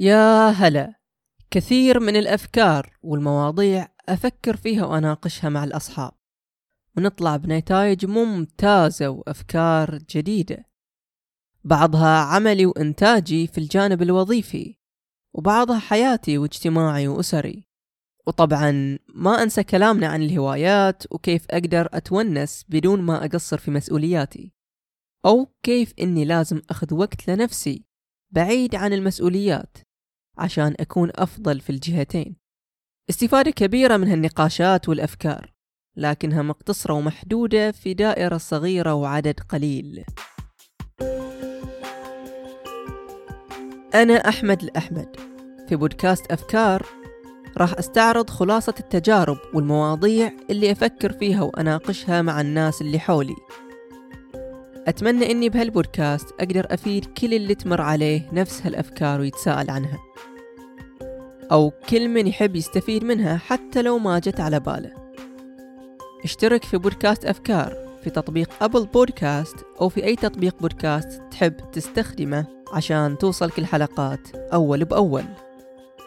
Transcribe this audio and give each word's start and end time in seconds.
يا 0.00 0.48
هلا. 0.48 0.94
كثير 1.50 2.00
من 2.00 2.16
الأفكار 2.16 2.96
والمواضيع 3.02 3.88
أفكر 4.08 4.56
فيها 4.56 4.86
وأناقشها 4.86 5.50
مع 5.50 5.64
الأصحاب. 5.64 6.12
ونطلع 6.96 7.36
بنتائج 7.36 8.06
ممتازة 8.06 9.08
وأفكار 9.08 9.98
جديدة. 10.10 10.64
بعضها 11.64 12.18
عملي 12.18 12.66
وإنتاجي 12.66 13.46
في 13.46 13.58
الجانب 13.58 14.02
الوظيفي 14.02 14.78
وبعضها 15.34 15.78
حياتي 15.78 16.38
واجتماعي 16.38 17.08
وأسري. 17.08 17.64
وطبعا 18.26 18.98
ما 19.14 19.42
أنسى 19.42 19.64
كلامنا 19.64 20.06
عن 20.06 20.22
الهوايات 20.22 21.12
وكيف 21.12 21.46
أقدر 21.50 21.88
أتونس 21.92 22.64
بدون 22.68 23.02
ما 23.02 23.24
أقصر 23.24 23.58
في 23.58 23.70
مسؤولياتي. 23.70 24.52
أو 25.26 25.52
كيف 25.62 25.94
إني 26.00 26.24
لازم 26.24 26.62
أخذ 26.70 26.94
وقت 26.94 27.28
لنفسي 27.28 27.84
بعيد 28.30 28.74
عن 28.74 28.92
المسؤوليات. 28.92 29.87
عشان 30.38 30.74
أكون 30.80 31.10
أفضل 31.14 31.60
في 31.60 31.70
الجهتين. 31.70 32.36
استفادة 33.10 33.50
كبيرة 33.50 33.96
من 33.96 34.08
هالنقاشات 34.08 34.88
والأفكار 34.88 35.52
لكنها 35.96 36.42
مقتصرة 36.42 36.94
ومحدودة 36.94 37.70
في 37.70 37.94
دائرة 37.94 38.36
صغيرة 38.36 38.94
وعدد 38.94 39.40
قليل. 39.40 40.04
أنا 43.94 44.14
أحمد 44.14 44.62
الأحمد. 44.62 45.16
في 45.68 45.76
بودكاست 45.76 46.32
أفكار 46.32 46.86
راح 47.58 47.74
أستعرض 47.78 48.30
خلاصة 48.30 48.74
التجارب 48.80 49.38
والمواضيع 49.54 50.32
اللي 50.50 50.72
أفكر 50.72 51.12
فيها 51.12 51.42
وأناقشها 51.42 52.22
مع 52.22 52.40
الناس 52.40 52.80
اللي 52.80 52.98
حولي. 52.98 53.36
أتمنى 54.86 55.30
إني 55.30 55.48
بهالبودكاست 55.48 56.26
أقدر 56.40 56.66
أفيد 56.70 57.04
كل 57.04 57.34
اللي 57.34 57.54
تمر 57.54 57.80
عليه 57.80 58.30
نفس 58.32 58.62
هالأفكار 58.66 59.20
ويتساءل 59.20 59.70
عنها. 59.70 60.07
أو 61.52 61.70
كل 61.70 62.08
من 62.08 62.26
يحب 62.26 62.56
يستفيد 62.56 63.04
منها 63.04 63.36
حتى 63.36 63.82
لو 63.82 63.98
ما 63.98 64.18
جت 64.18 64.40
على 64.40 64.60
باله. 64.60 64.92
اشترك 66.24 66.64
في 66.64 66.78
بودكاست 66.78 67.24
أفكار 67.24 67.88
في 68.04 68.10
تطبيق 68.10 68.50
أبل 68.62 68.86
بودكاست 68.86 69.56
أو 69.80 69.88
في 69.88 70.04
أي 70.04 70.16
تطبيق 70.16 70.54
بودكاست 70.60 71.22
تحب 71.30 71.70
تستخدمه 71.72 72.46
عشان 72.72 73.18
توصلك 73.18 73.58
الحلقات 73.58 74.36
أول 74.52 74.84
بأول. 74.84 75.24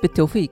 بالتوفيق. 0.01 0.51